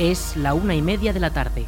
Es 0.00 0.34
la 0.34 0.54
una 0.54 0.74
y 0.74 0.80
media 0.80 1.12
de 1.12 1.20
la 1.20 1.28
tarde. 1.28 1.66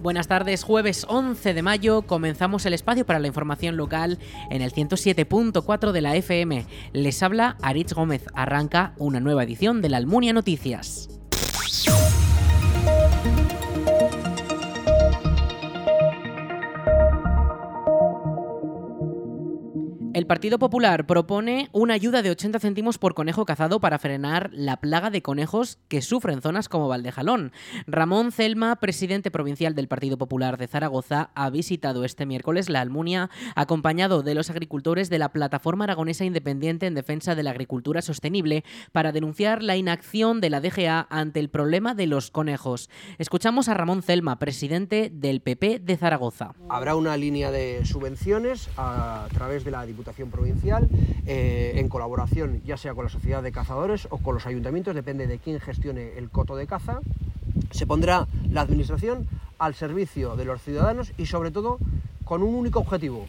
Buenas 0.00 0.28
tardes, 0.28 0.62
jueves 0.62 1.04
11 1.08 1.54
de 1.54 1.62
mayo 1.62 2.02
comenzamos 2.02 2.64
el 2.66 2.74
espacio 2.74 3.04
para 3.04 3.18
la 3.18 3.26
información 3.26 3.76
local 3.76 4.20
en 4.48 4.62
el 4.62 4.72
107.4 4.72 5.90
de 5.90 6.00
la 6.02 6.14
FM. 6.14 6.66
Les 6.92 7.20
habla 7.24 7.56
Aritz 7.62 7.92
Gómez, 7.92 8.26
arranca 8.32 8.94
una 8.96 9.18
nueva 9.18 9.42
edición 9.42 9.82
de 9.82 9.88
la 9.88 9.96
Almunia 9.96 10.32
Noticias. 10.32 11.08
El 20.20 20.26
Partido 20.26 20.58
Popular 20.58 21.06
propone 21.06 21.70
una 21.72 21.94
ayuda 21.94 22.20
de 22.20 22.28
80 22.28 22.58
céntimos 22.58 22.98
por 22.98 23.14
conejo 23.14 23.46
cazado 23.46 23.80
para 23.80 23.98
frenar 23.98 24.50
la 24.52 24.76
plaga 24.76 25.08
de 25.08 25.22
conejos 25.22 25.78
que 25.88 26.02
sufren 26.02 26.42
zonas 26.42 26.68
como 26.68 26.88
Valdejalón. 26.88 27.52
Ramón 27.86 28.30
Celma, 28.30 28.76
presidente 28.76 29.30
provincial 29.30 29.74
del 29.74 29.88
Partido 29.88 30.18
Popular 30.18 30.58
de 30.58 30.66
Zaragoza, 30.66 31.30
ha 31.34 31.48
visitado 31.48 32.04
este 32.04 32.26
miércoles 32.26 32.68
la 32.68 32.82
Almunia 32.82 33.30
acompañado 33.54 34.22
de 34.22 34.34
los 34.34 34.50
agricultores 34.50 35.08
de 35.08 35.18
la 35.18 35.32
Plataforma 35.32 35.84
Aragonesa 35.84 36.26
Independiente 36.26 36.86
en 36.86 36.92
Defensa 36.92 37.34
de 37.34 37.42
la 37.42 37.52
Agricultura 37.52 38.02
Sostenible 38.02 38.62
para 38.92 39.12
denunciar 39.12 39.62
la 39.62 39.78
inacción 39.78 40.42
de 40.42 40.50
la 40.50 40.60
DGA 40.60 41.06
ante 41.08 41.40
el 41.40 41.48
problema 41.48 41.94
de 41.94 42.06
los 42.06 42.30
conejos. 42.30 42.90
Escuchamos 43.16 43.70
a 43.70 43.74
Ramón 43.74 44.02
Celma, 44.02 44.38
presidente 44.38 45.10
del 45.10 45.40
PP 45.40 45.78
de 45.78 45.96
Zaragoza. 45.96 46.52
Habrá 46.68 46.94
una 46.94 47.16
línea 47.16 47.50
de 47.50 47.86
subvenciones 47.86 48.68
a 48.76 49.26
través 49.32 49.64
de 49.64 49.70
la 49.70 49.86
Diputación 49.86 50.09
Provincial, 50.30 50.88
eh, 51.26 51.72
en 51.76 51.88
colaboración 51.88 52.62
ya 52.64 52.76
sea 52.76 52.94
con 52.94 53.04
la 53.04 53.10
Sociedad 53.10 53.42
de 53.42 53.52
Cazadores 53.52 54.08
o 54.10 54.18
con 54.18 54.34
los 54.34 54.46
ayuntamientos, 54.46 54.94
depende 54.94 55.26
de 55.26 55.38
quién 55.38 55.60
gestione 55.60 56.18
el 56.18 56.30
coto 56.30 56.56
de 56.56 56.66
caza. 56.66 57.00
Se 57.70 57.86
pondrá 57.86 58.26
la 58.50 58.62
Administración 58.62 59.26
al 59.58 59.74
servicio 59.74 60.36
de 60.36 60.44
los 60.44 60.62
ciudadanos 60.62 61.12
y 61.16 61.26
sobre 61.26 61.50
todo 61.50 61.78
con 62.24 62.42
un 62.42 62.54
único 62.54 62.80
objetivo, 62.80 63.26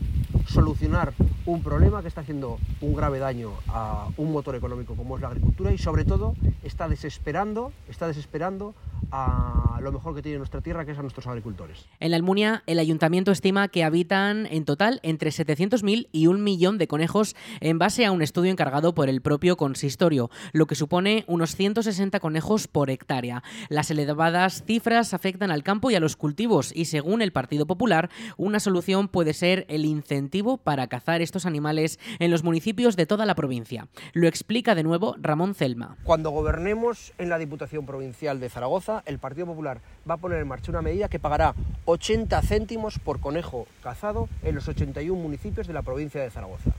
solucionar 0.47 1.13
un 1.45 1.63
problema 1.63 2.01
que 2.01 2.07
está 2.07 2.21
haciendo 2.21 2.59
un 2.81 2.95
grave 2.95 3.19
daño 3.19 3.51
a 3.67 4.07
un 4.17 4.31
motor 4.31 4.55
económico 4.55 4.95
como 4.95 5.15
es 5.15 5.21
la 5.21 5.29
agricultura 5.29 5.71
y 5.73 5.77
sobre 5.77 6.05
todo 6.05 6.35
está 6.63 6.87
desesperando, 6.87 7.71
está 7.89 8.07
desesperando 8.07 8.75
a 9.11 9.79
lo 9.81 9.91
mejor 9.91 10.15
que 10.15 10.21
tiene 10.21 10.37
nuestra 10.37 10.61
tierra, 10.61 10.85
que 10.85 10.91
es 10.91 10.97
a 10.97 11.01
nuestros 11.01 11.27
agricultores. 11.27 11.85
En 11.99 12.11
la 12.11 12.17
Almunia, 12.17 12.63
el 12.65 12.79
ayuntamiento 12.79 13.31
estima 13.31 13.67
que 13.67 13.83
habitan 13.83 14.45
en 14.45 14.63
total 14.63 14.99
entre 15.03 15.31
700.000 15.31 16.07
y 16.11 16.27
un 16.27 16.43
millón 16.43 16.77
de 16.77 16.87
conejos 16.87 17.35
en 17.59 17.79
base 17.79 18.05
a 18.05 18.11
un 18.11 18.21
estudio 18.21 18.51
encargado 18.51 18.93
por 18.93 19.09
el 19.09 19.21
propio 19.21 19.57
consistorio, 19.57 20.29
lo 20.53 20.65
que 20.65 20.75
supone 20.75 21.25
unos 21.27 21.55
160 21.55 22.19
conejos 22.19 22.67
por 22.67 22.89
hectárea. 22.89 23.43
Las 23.69 23.91
elevadas 23.91 24.63
cifras 24.65 25.13
afectan 25.13 25.51
al 25.51 25.63
campo 25.63 25.91
y 25.91 25.95
a 25.95 25.99
los 25.99 26.15
cultivos 26.15 26.71
y 26.73 26.85
según 26.85 27.21
el 27.21 27.31
Partido 27.31 27.65
Popular, 27.65 28.09
una 28.37 28.59
solución 28.59 29.07
puede 29.07 29.33
ser 29.33 29.65
el 29.67 29.85
incentivo 29.85 30.57
para 30.57 30.87
cazar 30.87 31.21
estos 31.21 31.30
animales 31.45 31.99
en 32.19 32.31
los 32.31 32.43
municipios 32.43 32.95
de 32.95 33.05
toda 33.05 33.25
la 33.25 33.35
provincia. 33.35 33.87
Lo 34.13 34.27
explica 34.27 34.75
de 34.75 34.83
nuevo 34.83 35.15
Ramón 35.19 35.55
Celma. 35.55 35.97
Cuando 36.03 36.29
gobernemos 36.31 37.13
en 37.17 37.29
la 37.29 37.37
Diputación 37.37 37.85
Provincial 37.85 38.39
de 38.39 38.49
Zaragoza, 38.49 39.03
el 39.05 39.19
Partido 39.19 39.47
Popular 39.47 39.81
va 40.09 40.15
a 40.15 40.17
poner 40.17 40.39
en 40.39 40.47
marcha 40.47 40.71
una 40.71 40.81
medida 40.81 41.09
que 41.09 41.19
pagará 41.19 41.55
80 41.85 42.41
céntimos 42.41 42.99
por 42.99 43.19
conejo 43.19 43.67
cazado 43.81 44.29
en 44.43 44.55
los 44.55 44.67
81 44.67 45.19
municipios 45.21 45.67
de 45.67 45.73
la 45.73 45.81
provincia 45.81 46.21
de 46.21 46.29
Zaragoza. 46.29 46.71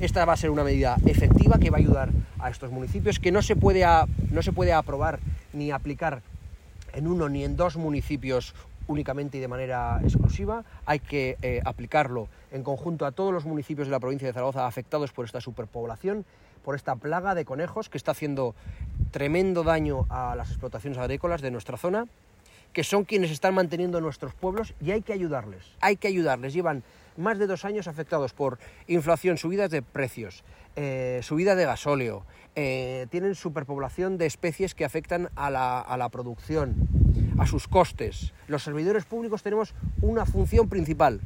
Esta 0.00 0.24
va 0.24 0.32
a 0.32 0.36
ser 0.36 0.50
una 0.50 0.64
medida 0.64 0.96
efectiva 1.06 1.58
que 1.58 1.70
va 1.70 1.78
a 1.78 1.80
ayudar 1.80 2.10
a 2.38 2.50
estos 2.50 2.70
municipios, 2.70 3.18
que 3.18 3.32
no 3.32 3.42
se 3.42 3.56
puede, 3.56 3.84
no 4.30 4.42
se 4.42 4.52
puede 4.52 4.72
aprobar 4.72 5.20
ni 5.52 5.70
aplicar 5.70 6.22
en 6.94 7.06
uno 7.06 7.28
ni 7.28 7.44
en 7.44 7.56
dos 7.56 7.76
municipios 7.76 8.54
únicamente 8.88 9.38
y 9.38 9.40
de 9.40 9.48
manera 9.48 10.00
exclusiva, 10.02 10.64
hay 10.84 10.98
que 10.98 11.36
eh, 11.42 11.60
aplicarlo 11.64 12.28
en 12.50 12.62
conjunto 12.64 13.06
a 13.06 13.12
todos 13.12 13.32
los 13.32 13.44
municipios 13.44 13.86
de 13.86 13.92
la 13.92 14.00
provincia 14.00 14.26
de 14.26 14.34
Zaragoza 14.34 14.66
afectados 14.66 15.12
por 15.12 15.24
esta 15.24 15.40
superpoblación, 15.40 16.24
por 16.64 16.74
esta 16.74 16.96
plaga 16.96 17.34
de 17.34 17.44
conejos 17.44 17.88
que 17.88 17.98
está 17.98 18.10
haciendo 18.10 18.54
tremendo 19.12 19.62
daño 19.62 20.06
a 20.10 20.34
las 20.34 20.50
explotaciones 20.50 20.98
agrícolas 20.98 21.40
de 21.40 21.50
nuestra 21.50 21.76
zona, 21.76 22.06
que 22.72 22.84
son 22.84 23.04
quienes 23.04 23.30
están 23.30 23.54
manteniendo 23.54 24.00
nuestros 24.00 24.34
pueblos 24.34 24.74
y 24.80 24.90
hay 24.90 25.02
que 25.02 25.12
ayudarles. 25.12 25.64
Hay 25.80 25.96
que 25.96 26.08
ayudarles. 26.08 26.52
Llevan 26.52 26.82
más 27.16 27.38
de 27.38 27.46
dos 27.46 27.64
años 27.64 27.88
afectados 27.88 28.32
por 28.32 28.58
inflación, 28.86 29.38
subidas 29.38 29.70
de 29.70 29.82
precios, 29.82 30.44
eh, 30.76 31.20
subida 31.22 31.54
de 31.54 31.64
gasóleo, 31.64 32.24
eh, 32.54 33.06
tienen 33.10 33.34
superpoblación 33.34 34.18
de 34.18 34.26
especies 34.26 34.74
que 34.74 34.84
afectan 34.84 35.28
a 35.34 35.50
la, 35.50 35.80
a 35.80 35.96
la 35.96 36.08
producción, 36.08 36.88
a 37.38 37.46
sus 37.46 37.68
costes. 37.68 38.32
Los 38.48 38.62
servidores 38.62 39.04
públicos 39.04 39.42
tenemos 39.42 39.74
una 40.00 40.26
función 40.26 40.68
principal, 40.68 41.20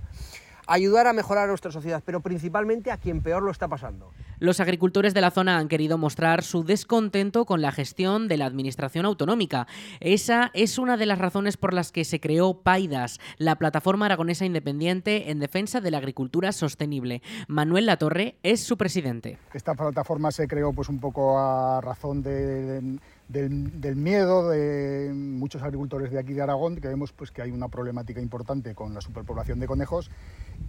ayudar 0.67 1.07
a 1.07 1.13
mejorar 1.13 1.45
a 1.45 1.49
nuestra 1.49 1.71
sociedad, 1.73 2.03
pero 2.05 2.21
principalmente 2.21 2.91
a 2.91 2.97
quien 2.97 3.21
peor 3.21 3.43
lo 3.43 3.51
está 3.51 3.69
pasando. 3.69 4.11
Los 4.39 4.59
agricultores 4.59 5.15
de 5.15 5.21
la 5.21 5.31
zona 5.31 5.59
han 5.59 5.69
querido 5.69 5.99
mostrar 5.99 6.43
su 6.43 6.65
descontento 6.65 7.45
con 7.45 7.63
la 7.63 7.71
gestión 7.71 8.27
de 8.27 8.37
la 8.37 8.47
administración 8.47 9.07
autonómica. 9.07 9.69
Esa 10.01 10.51
es 10.53 10.79
una 10.79 10.97
de 10.97 11.07
las 11.07 11.19
razones 11.19 11.57
por 11.57 11.73
las 11.73 11.93
que 11.93 12.05
se 12.05 12.19
creó 12.19 12.55
PAIDAS, 12.55 13.21
la 13.39 13.55
plataforma 13.55 14.07
aragonesa 14.07 14.45
independiente 14.45 15.31
en 15.31 15.39
defensa 15.39 15.81
de 15.81 15.93
la 15.93 15.99
agricultura 15.99 16.51
sostenible. 16.51 17.23
Manuel 17.47 17.87
Latorre 17.87 18.35
es 18.43 18.65
su 18.65 18.77
presidente. 18.77 19.39
Esta 19.55 19.75
plataforma 19.75 20.33
se 20.33 20.49
creó 20.49 20.73
pues 20.73 20.89
un 20.89 20.99
poco 20.99 21.39
a 21.39 21.81
razón 21.81 22.25
de, 22.25 22.99
del, 23.33 23.97
miedo 23.97 24.51
de 24.51 25.11
muchos 25.15 25.63
agricultores 25.63 26.11
de 26.11 26.19
aquí 26.19 26.35
de 26.35 26.43
Aragón, 26.43 26.77
que 26.77 26.89
vemos 26.89 27.13
pues, 27.13 27.31
que 27.31 27.43
hay 27.43 27.51
una 27.51 27.69
problemática 27.69 28.21
importante 28.21 28.75
con 28.75 28.95
la 28.95 29.01
superpoblación 29.01 29.59
de 29.59 29.67
conejos 29.67 30.11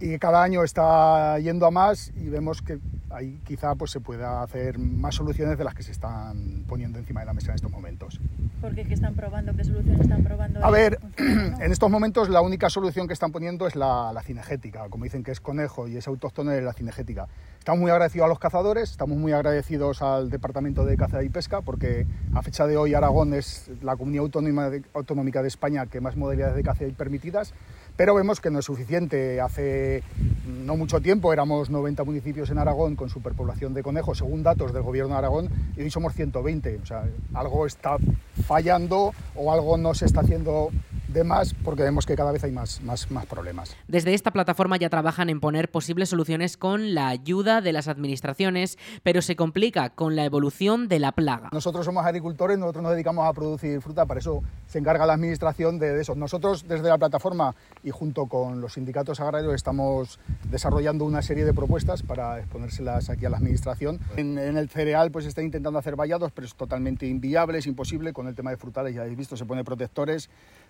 y 0.00 0.18
cada 0.18 0.42
año 0.42 0.64
está 0.64 1.38
yendo 1.38 1.66
a 1.66 1.70
más 1.70 2.12
y 2.16 2.28
vemos 2.28 2.62
que 2.62 2.78
ahí 3.10 3.40
quizá 3.44 3.74
pues, 3.74 3.90
se 3.90 4.00
pueda 4.00 4.42
hacer 4.42 4.78
más 4.78 5.14
soluciones 5.14 5.56
de 5.56 5.64
las 5.64 5.74
que 5.74 5.82
se 5.82 5.92
están 5.92 6.64
poniendo 6.66 6.98
encima 6.98 7.20
de 7.20 7.26
la 7.26 7.32
mesa 7.32 7.50
en 7.50 7.56
estos 7.56 7.70
momentos. 7.70 8.20
¿Por 8.60 8.74
qué? 8.74 8.84
¿Qué 8.84 8.94
están 8.94 9.14
probando? 9.14 9.54
¿Qué 9.54 9.64
soluciones 9.64 10.00
están 10.00 10.24
probando? 10.24 10.64
A 10.64 10.70
ver, 10.70 10.98
en 11.18 11.72
estos 11.72 11.90
momentos 11.90 12.28
la 12.28 12.40
única 12.40 12.70
solución 12.70 13.06
que 13.06 13.12
están 13.12 13.30
poniendo 13.30 13.66
es 13.66 13.76
la, 13.76 14.12
la 14.12 14.22
cinegética. 14.22 14.88
Como 14.88 15.04
dicen 15.04 15.22
que 15.22 15.30
es 15.30 15.40
conejo 15.40 15.86
y 15.86 15.96
es 15.96 16.08
autóctono, 16.08 16.52
es 16.52 16.62
la 16.62 16.72
cinegética. 16.72 17.28
Estamos 17.58 17.80
muy 17.80 17.90
agradecidos 17.90 18.26
a 18.26 18.28
los 18.28 18.38
cazadores, 18.38 18.90
estamos 18.90 19.16
muy 19.16 19.32
agradecidos 19.32 20.02
al 20.02 20.28
Departamento 20.28 20.84
de 20.84 20.96
Caza 20.96 21.22
y 21.22 21.28
Pesca 21.28 21.62
porque 21.62 22.06
a 22.34 22.42
fecha 22.42 22.66
de 22.66 22.76
hoy 22.76 22.94
Aragón 22.94 23.32
es 23.32 23.70
la 23.82 23.96
comunidad 23.96 24.24
autónoma 24.24 24.70
autonómica 24.92 25.40
de 25.40 25.48
España 25.48 25.86
que 25.86 26.00
más 26.00 26.16
modalidades 26.16 26.56
de 26.56 26.62
caza 26.62 26.84
hay 26.84 26.92
permitidas 26.92 27.54
pero 27.96 28.14
vemos 28.14 28.40
que 28.40 28.50
no 28.50 28.58
es 28.58 28.64
suficiente. 28.64 29.40
Hace 29.40 30.02
no 30.46 30.76
mucho 30.76 31.00
tiempo 31.00 31.32
éramos 31.32 31.70
90 31.70 32.04
municipios 32.04 32.50
en 32.50 32.58
Aragón 32.58 32.96
con 32.96 33.08
superpoblación 33.08 33.74
de 33.74 33.82
conejos, 33.82 34.18
según 34.18 34.42
datos 34.42 34.72
del 34.72 34.82
Gobierno 34.82 35.12
de 35.12 35.18
Aragón, 35.18 35.48
y 35.76 35.82
hoy 35.82 35.90
somos 35.90 36.14
120. 36.14 36.80
O 36.82 36.86
sea, 36.86 37.04
algo 37.34 37.66
está 37.66 37.96
fallando 38.46 39.12
o 39.34 39.52
algo 39.52 39.76
no 39.76 39.94
se 39.94 40.06
está 40.06 40.20
haciendo 40.20 40.70
de 41.14 41.24
más 41.24 41.54
porque 41.54 41.82
vemos 41.82 42.04
que 42.04 42.16
cada 42.16 42.32
vez 42.32 42.44
hay 42.44 42.50
más, 42.50 42.82
más, 42.82 43.10
más 43.10 43.24
problemas. 43.24 43.74
Desde 43.88 44.12
esta 44.12 44.32
plataforma 44.32 44.76
ya 44.76 44.90
trabajan 44.90 45.30
en 45.30 45.40
poner 45.40 45.70
posibles 45.70 46.10
soluciones 46.10 46.56
con 46.56 46.92
la 46.92 47.08
ayuda 47.08 47.60
de 47.60 47.72
las 47.72 47.88
administraciones, 47.88 48.76
pero 49.02 49.22
se 49.22 49.36
complica 49.36 49.90
con 49.90 50.16
la 50.16 50.24
evolución 50.24 50.88
de 50.88 50.98
la 50.98 51.12
plaga. 51.12 51.48
Nosotros 51.52 51.86
somos 51.86 52.04
agricultores, 52.04 52.58
nosotros 52.58 52.82
nos 52.82 52.92
dedicamos 52.92 53.26
a 53.26 53.32
producir 53.32 53.80
fruta, 53.80 54.04
para 54.06 54.20
eso 54.20 54.42
se 54.66 54.78
encarga 54.80 55.06
la 55.06 55.14
administración 55.14 55.78
de 55.78 56.00
eso. 56.00 56.14
Nosotros 56.16 56.66
desde 56.68 56.88
la 56.88 56.98
plataforma 56.98 57.54
y 57.84 57.90
junto 57.90 58.26
con 58.26 58.60
los 58.60 58.74
sindicatos 58.74 59.20
agrarios 59.20 59.54
estamos 59.54 60.18
desarrollando 60.50 61.04
una 61.04 61.22
serie 61.22 61.44
de 61.44 61.54
propuestas 61.54 62.02
para 62.02 62.40
exponérselas 62.40 63.08
aquí 63.08 63.24
a 63.24 63.30
la 63.30 63.36
administración. 63.36 64.00
En, 64.16 64.36
en 64.38 64.56
el 64.56 64.68
cereal 64.68 65.12
pues 65.12 65.26
está 65.26 65.42
intentando 65.42 65.78
hacer 65.78 65.94
vallados, 65.94 66.32
pero 66.32 66.46
es 66.46 66.54
totalmente 66.56 67.06
inviable, 67.06 67.58
es 67.58 67.66
imposible. 67.66 68.12
Con 68.12 68.26
el 68.26 68.34
tema 68.34 68.50
de 68.50 68.56
frutales 68.56 68.94
ya 68.94 69.02
habéis 69.02 69.16
visto, 69.16 69.36
se 69.36 69.44
pone 69.44 69.62
protectores 69.62 70.28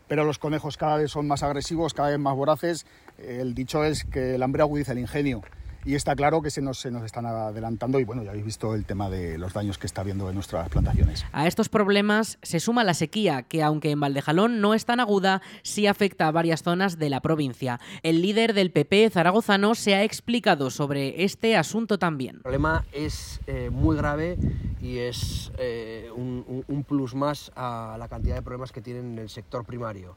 pero 0.09 0.25
los 0.25 0.39
conejos 0.39 0.77
cada 0.77 0.97
vez 0.97 1.11
son 1.11 1.27
más 1.27 1.43
agresivos, 1.43 1.95
cada 1.95 2.11
vez 2.11 2.19
más 2.19 2.35
voraces. 2.35 2.87
El 3.19 3.55
dicho 3.55 3.85
es 3.85 4.05
que 4.05 4.35
el 4.35 4.43
hambre 4.43 4.62
agudiza 4.62 4.93
el 4.93 4.99
ingenio 4.99 5.43
y 5.84 5.94
está 5.94 6.16
claro 6.16 6.42
que 6.42 6.50
se 6.50 6.62
nos, 6.62 6.78
se 6.78 6.90
nos 6.90 7.04
están 7.04 7.26
adelantando 7.26 8.00
y 8.00 8.04
bueno, 8.04 8.22
ya 8.22 8.31
habéis 8.31 8.44
visto 8.44 8.75
el 8.75 8.84
tema 8.84 9.10
de 9.10 9.38
los 9.38 9.52
daños 9.52 9.78
que 9.78 9.86
está 9.86 10.00
habiendo 10.00 10.28
en 10.28 10.34
nuestras 10.34 10.69
plantaciones. 10.69 11.25
A 11.32 11.46
estos 11.46 11.69
problemas 11.69 12.38
se 12.42 12.60
suma 12.60 12.84
la 12.84 12.94
sequía, 12.94 13.42
que 13.42 13.62
aunque 13.62 13.90
en 13.90 14.00
Valdejalón 14.00 14.60
no 14.60 14.75
es 14.75 14.84
tan 14.84 15.00
aguda, 15.00 15.42
sí 15.62 15.86
afecta 15.86 16.28
a 16.28 16.31
varias 16.31 16.62
zonas 16.62 16.98
de 16.98 17.10
la 17.10 17.20
provincia. 17.20 17.81
El 18.02 18.22
líder 18.22 18.54
del 18.54 18.70
PP 18.70 19.10
zaragozano 19.10 19.75
se 19.75 19.94
ha 19.94 20.02
explicado 20.02 20.70
sobre 20.70 21.25
este 21.25 21.56
asunto 21.56 21.98
también. 21.98 22.36
El 22.36 22.42
problema 22.42 22.84
es 22.92 23.40
eh, 23.46 23.70
muy 23.70 23.96
grave 23.96 24.38
y 24.81 24.98
es 24.98 25.52
eh, 25.58 26.10
un, 26.14 26.64
un 26.66 26.84
plus 26.84 27.14
más 27.14 27.52
a 27.56 27.96
la 27.98 28.08
cantidad 28.08 28.34
de 28.36 28.42
problemas 28.42 28.72
que 28.72 28.81
tienen 28.81 29.12
en 29.12 29.19
el 29.19 29.28
sector 29.28 29.64
primario. 29.64 30.16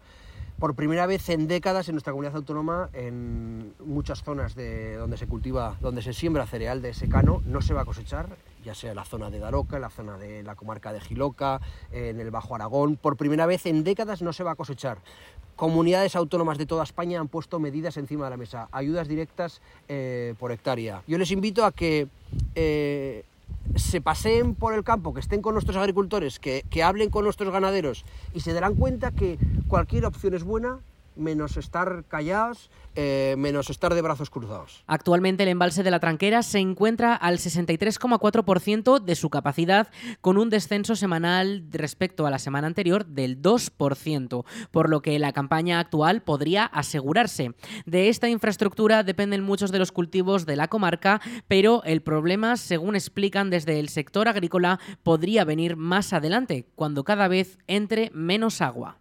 Por 0.59 0.75
primera 0.75 1.05
vez 1.05 1.29
en 1.29 1.47
décadas 1.47 1.87
en 1.87 1.95
nuestra 1.95 2.11
comunidad 2.11 2.35
autónoma, 2.35 2.89
en 2.93 3.73
muchas 3.85 4.23
zonas 4.23 4.55
de 4.55 4.95
donde 4.95 5.17
se 5.17 5.27
cultiva, 5.27 5.77
donde 5.81 6.01
se 6.01 6.13
siembra 6.13 6.47
cereal 6.47 6.81
de 6.81 6.93
secano, 6.93 7.41
no 7.45 7.61
se 7.61 7.73
va 7.73 7.81
a 7.81 7.85
cosechar, 7.85 8.27
ya 8.63 8.73
sea 8.73 8.95
la 8.95 9.05
zona 9.05 9.29
de 9.29 9.39
Daroca, 9.39 9.75
en 9.75 9.83
la 9.83 9.89
zona 9.89 10.17
de 10.17 10.41
la 10.43 10.55
comarca 10.55 10.91
de 10.93 10.99
Giloca, 10.99 11.61
en 11.91 12.19
el 12.19 12.31
Bajo 12.31 12.55
Aragón. 12.55 12.97
Por 12.97 13.17
primera 13.17 13.45
vez 13.45 13.65
en 13.67 13.83
décadas 13.83 14.21
no 14.21 14.33
se 14.33 14.43
va 14.43 14.51
a 14.51 14.55
cosechar. 14.55 14.97
Comunidades 15.55 16.15
autónomas 16.15 16.57
de 16.57 16.65
toda 16.65 16.83
España 16.83 17.19
han 17.19 17.27
puesto 17.27 17.59
medidas 17.59 17.97
encima 17.97 18.25
de 18.25 18.29
la 18.31 18.37
mesa, 18.37 18.67
ayudas 18.71 19.07
directas 19.07 19.61
eh, 19.87 20.33
por 20.39 20.51
hectárea. 20.51 21.03
Yo 21.07 21.17
les 21.17 21.31
invito 21.31 21.65
a 21.65 21.71
que 21.71 22.07
eh, 22.55 23.23
se 23.75 24.01
paseen 24.01 24.55
por 24.55 24.73
el 24.73 24.83
campo, 24.83 25.13
que 25.13 25.19
estén 25.19 25.41
con 25.41 25.53
nuestros 25.53 25.77
agricultores, 25.77 26.39
que, 26.39 26.63
que 26.69 26.83
hablen 26.83 27.09
con 27.09 27.23
nuestros 27.23 27.51
ganaderos 27.51 28.05
y 28.33 28.39
se 28.39 28.53
darán 28.53 28.75
cuenta 28.75 29.11
que 29.11 29.37
cualquier 29.67 30.05
opción 30.05 30.33
es 30.33 30.43
buena 30.43 30.79
menos 31.17 31.57
estar 31.57 32.05
callados, 32.07 32.69
eh, 32.95 33.35
menos 33.37 33.69
estar 33.69 33.93
de 33.93 34.01
brazos 34.01 34.29
cruzados. 34.29 34.83
Actualmente 34.87 35.43
el 35.43 35.49
embalse 35.49 35.83
de 35.83 35.91
la 35.91 35.99
Tranquera 35.99 36.43
se 36.43 36.59
encuentra 36.59 37.15
al 37.15 37.37
63,4% 37.37 38.99
de 38.99 39.15
su 39.15 39.29
capacidad, 39.29 39.89
con 40.21 40.37
un 40.37 40.49
descenso 40.49 40.95
semanal 40.95 41.63
respecto 41.71 42.25
a 42.25 42.31
la 42.31 42.39
semana 42.39 42.67
anterior 42.67 43.05
del 43.05 43.41
2%, 43.41 44.45
por 44.71 44.89
lo 44.89 45.01
que 45.01 45.19
la 45.19 45.33
campaña 45.33 45.79
actual 45.79 46.21
podría 46.21 46.65
asegurarse. 46.65 47.51
De 47.85 48.09
esta 48.09 48.29
infraestructura 48.29 49.03
dependen 49.03 49.43
muchos 49.43 49.71
de 49.71 49.79
los 49.79 49.91
cultivos 49.91 50.45
de 50.45 50.55
la 50.55 50.67
comarca, 50.67 51.21
pero 51.47 51.83
el 51.83 52.01
problema, 52.01 52.57
según 52.57 52.95
explican 52.95 53.49
desde 53.49 53.79
el 53.79 53.89
sector 53.89 54.27
agrícola, 54.27 54.79
podría 55.03 55.45
venir 55.45 55.75
más 55.75 56.13
adelante, 56.13 56.67
cuando 56.75 57.03
cada 57.03 57.27
vez 57.27 57.57
entre 57.67 58.11
menos 58.13 58.61
agua. 58.61 58.97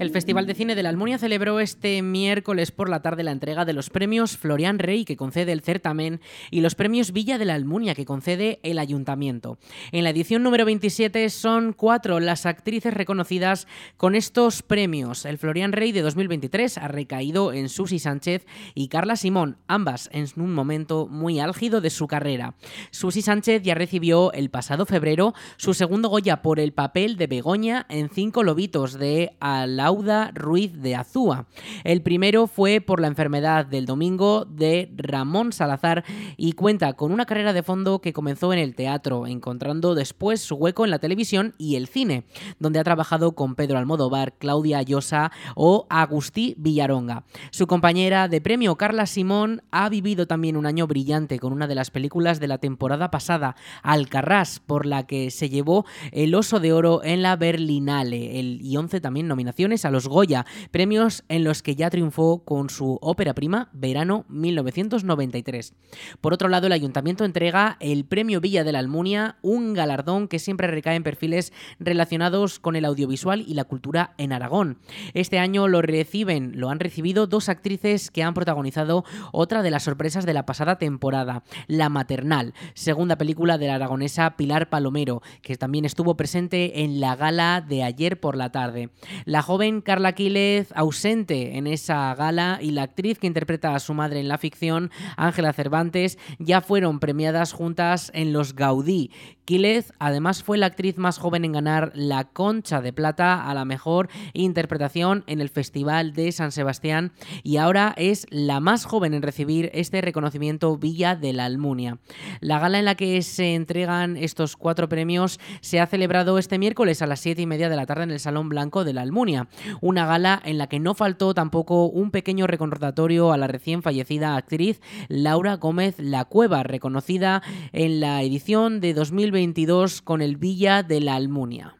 El 0.00 0.10
Festival 0.10 0.46
de 0.46 0.54
Cine 0.54 0.74
de 0.74 0.82
la 0.82 0.88
Almunia 0.88 1.18
celebró 1.18 1.60
este 1.60 2.02
miércoles 2.02 2.72
por 2.72 2.88
la 2.88 3.00
tarde 3.00 3.22
la 3.22 3.30
entrega 3.30 3.64
de 3.64 3.72
los 3.72 3.90
premios 3.90 4.36
Florian 4.36 4.80
Rey, 4.80 5.04
que 5.04 5.16
concede 5.16 5.52
el 5.52 5.60
certamen, 5.60 6.20
y 6.50 6.62
los 6.62 6.74
premios 6.74 7.12
Villa 7.12 7.38
de 7.38 7.44
la 7.44 7.54
Almunia, 7.54 7.94
que 7.94 8.04
concede 8.04 8.58
el 8.64 8.80
ayuntamiento. 8.80 9.56
En 9.92 10.02
la 10.02 10.10
edición 10.10 10.42
número 10.42 10.64
27 10.64 11.30
son 11.30 11.72
cuatro 11.72 12.18
las 12.18 12.44
actrices 12.44 12.92
reconocidas 12.92 13.68
con 13.96 14.16
estos 14.16 14.62
premios. 14.62 15.24
El 15.24 15.38
Florian 15.38 15.72
Rey 15.72 15.92
de 15.92 16.02
2023 16.02 16.76
ha 16.78 16.88
recaído 16.88 17.52
en 17.52 17.68
Susi 17.68 18.00
Sánchez 18.00 18.46
y 18.74 18.88
Carla 18.88 19.14
Simón, 19.14 19.58
ambas 19.68 20.10
en 20.12 20.26
un 20.36 20.52
momento 20.52 21.06
muy 21.06 21.38
álgido 21.38 21.80
de 21.80 21.90
su 21.90 22.08
carrera. 22.08 22.56
Susi 22.90 23.22
Sánchez 23.22 23.62
ya 23.62 23.76
recibió 23.76 24.32
el 24.32 24.50
pasado 24.50 24.86
febrero 24.86 25.34
su 25.56 25.72
segundo 25.72 26.08
Goya 26.08 26.42
por 26.42 26.58
el 26.58 26.72
papel 26.72 27.16
de 27.16 27.28
Begoña 27.28 27.86
en 27.88 28.10
Cinco 28.10 28.42
Lobitos 28.42 28.98
de 28.98 29.36
Alau 29.84 30.02
Ruiz 30.32 30.80
de 30.80 30.96
Azúa. 30.96 31.46
El 31.84 32.00
primero 32.00 32.46
fue 32.46 32.80
por 32.80 33.00
la 33.00 33.06
enfermedad 33.06 33.66
del 33.66 33.84
domingo 33.84 34.46
de 34.46 34.90
Ramón 34.96 35.52
Salazar 35.52 36.04
y 36.38 36.52
cuenta 36.52 36.94
con 36.94 37.12
una 37.12 37.26
carrera 37.26 37.52
de 37.52 37.62
fondo 37.62 38.00
que 38.00 38.14
comenzó 38.14 38.54
en 38.54 38.60
el 38.60 38.74
teatro, 38.74 39.26
encontrando 39.26 39.94
después 39.94 40.40
su 40.40 40.54
hueco 40.54 40.86
en 40.86 40.90
la 40.90 40.98
televisión 40.98 41.54
y 41.58 41.76
el 41.76 41.86
cine, 41.86 42.24
donde 42.58 42.78
ha 42.78 42.84
trabajado 42.84 43.32
con 43.32 43.56
Pedro 43.56 43.76
Almodóvar, 43.76 44.38
Claudia 44.38 44.80
Llosa 44.80 45.32
o 45.54 45.86
Agustí 45.90 46.54
Villaronga. 46.56 47.24
Su 47.50 47.66
compañera 47.66 48.28
de 48.28 48.40
premio, 48.40 48.76
Carla 48.76 49.04
Simón, 49.04 49.62
ha 49.70 49.90
vivido 49.90 50.26
también 50.26 50.56
un 50.56 50.64
año 50.64 50.86
brillante 50.86 51.38
con 51.38 51.52
una 51.52 51.66
de 51.66 51.74
las 51.74 51.90
películas 51.90 52.40
de 52.40 52.48
la 52.48 52.56
temporada 52.56 53.10
pasada, 53.10 53.54
Alcarrás, 53.82 54.60
por 54.60 54.86
la 54.86 55.06
que 55.06 55.30
se 55.30 55.50
llevó 55.50 55.84
el 56.10 56.34
Oso 56.34 56.58
de 56.58 56.72
Oro 56.72 57.02
en 57.04 57.20
la 57.20 57.36
Berlinale, 57.36 58.40
el, 58.40 58.60
y 58.62 58.78
11 58.78 59.02
también 59.02 59.28
nominaciones 59.28 59.73
a 59.82 59.90
los 59.90 60.06
Goya, 60.06 60.46
premios 60.70 61.24
en 61.28 61.42
los 61.42 61.62
que 61.62 61.74
ya 61.74 61.90
triunfó 61.90 62.44
con 62.44 62.70
su 62.70 62.98
ópera 63.02 63.34
prima 63.34 63.70
Verano 63.72 64.24
1993. 64.28 65.74
Por 66.20 66.32
otro 66.32 66.48
lado, 66.48 66.68
el 66.68 66.72
ayuntamiento 66.72 67.24
entrega 67.24 67.76
el 67.80 68.04
Premio 68.04 68.40
Villa 68.40 68.62
de 68.62 68.70
la 68.70 68.78
Almunia, 68.78 69.36
un 69.42 69.74
galardón 69.74 70.28
que 70.28 70.38
siempre 70.38 70.68
recae 70.68 70.94
en 70.94 71.02
perfiles 71.02 71.52
relacionados 71.80 72.60
con 72.60 72.76
el 72.76 72.84
audiovisual 72.84 73.44
y 73.46 73.54
la 73.54 73.64
cultura 73.64 74.14
en 74.18 74.32
Aragón. 74.32 74.78
Este 75.12 75.40
año 75.40 75.66
lo 75.66 75.82
reciben, 75.82 76.52
lo 76.54 76.70
han 76.70 76.78
recibido 76.78 77.26
dos 77.26 77.48
actrices 77.48 78.12
que 78.12 78.22
han 78.22 78.34
protagonizado 78.34 79.04
otra 79.32 79.62
de 79.62 79.70
las 79.72 79.82
sorpresas 79.82 80.26
de 80.26 80.34
la 80.34 80.46
pasada 80.46 80.78
temporada, 80.78 81.42
La 81.66 81.88
Maternal, 81.88 82.54
segunda 82.74 83.16
película 83.16 83.58
de 83.58 83.66
la 83.66 83.74
aragonesa 83.74 84.36
Pilar 84.36 84.68
Palomero, 84.68 85.22
que 85.42 85.56
también 85.56 85.84
estuvo 85.84 86.16
presente 86.16 86.82
en 86.82 87.00
la 87.00 87.16
gala 87.16 87.60
de 87.60 87.82
ayer 87.82 88.20
por 88.20 88.36
la 88.36 88.50
tarde. 88.50 88.90
La 89.24 89.42
Carla 89.80 90.12
Quílez 90.12 90.68
ausente 90.74 91.56
en 91.56 91.66
esa 91.66 92.14
gala 92.14 92.58
y 92.60 92.70
la 92.70 92.82
actriz 92.82 93.18
que 93.18 93.26
interpreta 93.26 93.74
a 93.74 93.80
su 93.80 93.94
madre 93.94 94.20
en 94.20 94.28
la 94.28 94.38
ficción, 94.38 94.90
Ángela 95.16 95.52
Cervantes, 95.52 96.18
ya 96.38 96.60
fueron 96.60 97.00
premiadas 97.00 97.52
juntas 97.52 98.10
en 98.14 98.32
los 98.32 98.54
Gaudí. 98.54 99.10
Quílez 99.44 99.92
además 99.98 100.42
fue 100.42 100.56
la 100.56 100.66
actriz 100.66 100.96
más 100.96 101.18
joven 101.18 101.44
en 101.44 101.52
ganar 101.52 101.92
la 101.94 102.24
Concha 102.24 102.80
de 102.80 102.92
Plata 102.92 103.48
a 103.48 103.52
la 103.54 103.64
mejor 103.64 104.08
interpretación 104.32 105.22
en 105.26 105.40
el 105.40 105.50
Festival 105.50 106.14
de 106.14 106.32
San 106.32 106.50
Sebastián. 106.50 107.12
Y 107.42 107.58
ahora 107.58 107.94
es 107.96 108.26
la 108.30 108.60
más 108.60 108.86
joven 108.86 109.12
en 109.12 109.22
recibir 109.22 109.70
este 109.74 110.00
reconocimiento 110.00 110.76
Villa 110.78 111.14
de 111.14 111.32
la 111.32 111.44
Almunia. 111.44 111.98
La 112.40 112.58
gala 112.58 112.78
en 112.78 112.86
la 112.86 112.94
que 112.94 113.20
se 113.22 113.54
entregan 113.54 114.16
estos 114.16 114.56
cuatro 114.56 114.88
premios 114.88 115.38
se 115.60 115.80
ha 115.80 115.86
celebrado 115.86 116.38
este 116.38 116.58
miércoles 116.58 117.02
a 117.02 117.06
las 117.06 117.20
siete 117.20 117.42
y 117.42 117.46
media 117.46 117.68
de 117.68 117.76
la 117.76 117.86
tarde 117.86 118.04
en 118.04 118.10
el 118.10 118.20
Salón 118.20 118.48
Blanco 118.48 118.84
de 118.84 118.94
la 118.94 119.02
Almunia. 119.02 119.48
Una 119.80 120.06
gala 120.06 120.40
en 120.44 120.56
la 120.58 120.68
que 120.68 120.80
no 120.80 120.94
faltó 120.94 121.34
tampoco 121.34 121.86
un 121.86 122.10
pequeño 122.10 122.46
recordatorio 122.46 123.32
a 123.32 123.36
la 123.36 123.46
recién 123.46 123.82
fallecida 123.82 124.36
actriz 124.36 124.80
Laura 125.08 125.56
Gómez 125.56 125.96
La 125.98 126.24
Cueva, 126.24 126.62
reconocida 126.62 127.42
en 127.72 128.00
la 128.00 128.22
edición 128.22 128.80
de 128.80 128.94
2022 129.34 130.00
con 130.00 130.22
el 130.22 130.36
Villa 130.36 130.84
de 130.84 131.00
la 131.00 131.16
Almunia. 131.16 131.74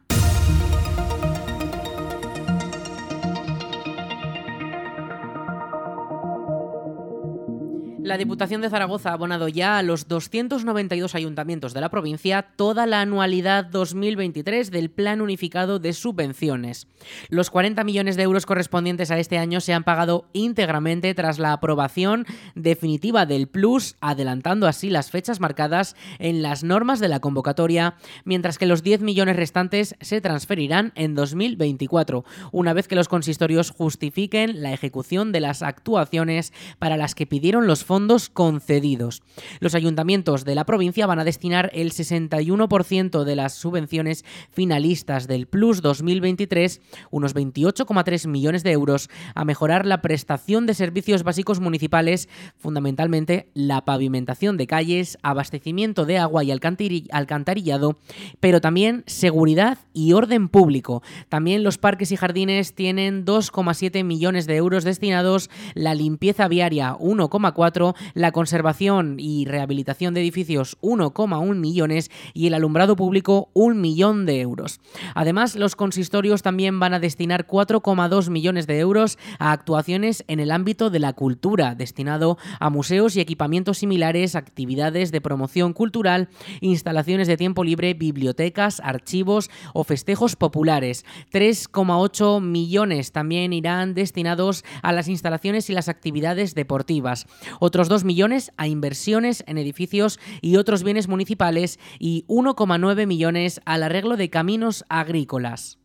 La 8.05 8.19
Diputación 8.19 8.61
de 8.61 8.69
Zaragoza 8.69 9.09
ha 9.09 9.13
abonado 9.13 9.47
ya 9.47 9.79
a 9.79 9.81
los 9.81 10.07
292 10.07 11.15
ayuntamientos 11.15 11.73
de 11.73 11.81
la 11.81 11.89
provincia 11.89 12.43
toda 12.55 12.85
la 12.85 13.01
anualidad 13.01 13.65
2023 13.65 14.69
del 14.69 14.91
Plan 14.91 15.21
Unificado 15.21 15.79
de 15.79 15.91
Subvenciones. 15.91 16.85
Los 17.29 17.49
40 17.49 17.83
millones 17.83 18.15
de 18.15 18.21
euros 18.21 18.45
correspondientes 18.45 19.09
a 19.09 19.17
este 19.17 19.39
año 19.39 19.59
se 19.59 19.73
han 19.73 19.83
pagado 19.83 20.29
íntegramente 20.33 21.15
tras 21.15 21.39
la 21.39 21.51
aprobación 21.51 22.27
definitiva 22.53 23.25
del 23.25 23.47
Plus, 23.47 23.95
adelantando 24.01 24.67
así 24.67 24.91
las 24.91 25.09
fechas 25.09 25.39
marcadas 25.39 25.95
en 26.19 26.43
las 26.43 26.63
normas 26.63 26.99
de 26.99 27.07
la 27.07 27.21
convocatoria, 27.21 27.95
mientras 28.23 28.59
que 28.59 28.67
los 28.67 28.83
10 28.83 29.01
millones 29.01 29.35
restantes 29.35 29.95
se 29.99 30.21
transferirán 30.21 30.91
en 30.93 31.15
2024, 31.15 32.23
una 32.51 32.73
vez 32.73 32.87
que 32.87 32.95
los 32.95 33.07
consistorios 33.07 33.71
justifiquen 33.71 34.61
la 34.61 34.73
ejecución 34.73 35.31
de 35.31 35.39
las 35.39 35.63
actuaciones 35.63 36.53
para 36.77 36.97
las 36.97 37.15
que 37.15 37.25
pidieron 37.25 37.65
los 37.65 37.83
fondos 37.83 37.94
fondos 37.95 38.27
concedidos. 38.27 39.23
Los 39.61 39.73
ayuntamientos 39.73 40.43
de 40.43 40.53
la 40.53 40.65
provincia 40.65 41.07
van 41.07 41.19
a 41.19 41.23
destinar 41.23 41.71
el 41.73 41.93
61% 41.93 43.23
de 43.23 43.35
las 43.37 43.53
subvenciones 43.53 44.25
finalistas 44.51 45.29
del 45.29 45.47
Plus 45.47 45.81
2023, 45.81 46.81
unos 47.09 47.33
28,3 47.33 48.27
millones 48.27 48.63
de 48.63 48.73
euros, 48.73 49.09
a 49.33 49.45
mejorar 49.45 49.85
la 49.85 50.01
prestación 50.01 50.65
de 50.65 50.73
servicios 50.73 51.23
básicos 51.23 51.61
municipales, 51.61 52.27
fundamentalmente 52.57 53.49
la 53.53 53.85
pavimentación 53.85 54.57
de 54.57 54.67
calles, 54.67 55.17
abastecimiento 55.23 56.05
de 56.05 56.17
agua 56.17 56.43
y 56.43 56.51
alcantarillado, 56.51 57.97
pero 58.41 58.59
también 58.59 59.05
seguridad 59.07 59.77
y 59.93 60.11
orden 60.11 60.49
público. 60.49 61.01
También 61.29 61.63
los 61.63 61.77
parques 61.77 62.11
y 62.11 62.17
jardines 62.17 62.75
tienen 62.75 63.25
2,7 63.25 64.03
millones 64.03 64.47
de 64.47 64.57
euros 64.57 64.83
destinados, 64.83 65.49
la 65.75 65.95
limpieza 65.95 66.49
viaria 66.49 66.97
1,4 66.97 67.84
la 68.13 68.31
conservación 68.31 69.17
y 69.19 69.45
rehabilitación 69.45 70.13
de 70.13 70.21
edificios 70.21 70.77
1,1 70.81 71.55
millones 71.55 72.09
y 72.33 72.47
el 72.47 72.53
alumbrado 72.53 72.95
público 72.95 73.49
1 73.53 73.75
millón 73.75 74.25
de 74.25 74.39
euros. 74.41 74.79
Además, 75.13 75.55
los 75.55 75.75
consistorios 75.75 76.41
también 76.41 76.79
van 76.79 76.93
a 76.93 76.99
destinar 76.99 77.45
4,2 77.45 78.29
millones 78.29 78.67
de 78.67 78.79
euros 78.79 79.17
a 79.39 79.51
actuaciones 79.51 80.23
en 80.27 80.39
el 80.39 80.51
ámbito 80.51 80.89
de 80.89 80.99
la 80.99 81.13
cultura, 81.13 81.75
destinado 81.75 82.37
a 82.59 82.69
museos 82.69 83.15
y 83.15 83.21
equipamientos 83.21 83.79
similares, 83.79 84.35
actividades 84.35 85.11
de 85.11 85.21
promoción 85.21 85.73
cultural, 85.73 86.29
instalaciones 86.61 87.27
de 87.27 87.37
tiempo 87.37 87.63
libre, 87.63 87.93
bibliotecas, 87.93 88.79
archivos 88.79 89.49
o 89.73 89.83
festejos 89.83 90.35
populares. 90.35 91.05
3,8 91.31 92.41
millones 92.41 93.11
también 93.11 93.53
irán 93.53 93.93
destinados 93.93 94.63
a 94.81 94.91
las 94.91 95.07
instalaciones 95.07 95.69
y 95.69 95.73
las 95.73 95.89
actividades 95.89 96.55
deportivas 96.55 97.27
otros 97.75 97.89
2 97.89 98.05
millones 98.05 98.53
a 98.55 98.67
inversiones 98.67 99.43
en 99.47 99.57
edificios 99.57 100.17
y 100.39 100.55
otros 100.55 100.81
bienes 100.81 101.09
municipales 101.09 101.77
y 101.99 102.23
1,9 102.29 103.05
millones 103.05 103.59
al 103.65 103.83
arreglo 103.83 104.15
de 104.15 104.29
caminos 104.29 104.85
agrícolas. 104.87 105.77